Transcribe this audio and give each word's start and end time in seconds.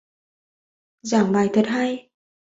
Giảng 1.01 1.31
bài 1.31 1.49
thật 1.53 1.63
hay 1.67 2.09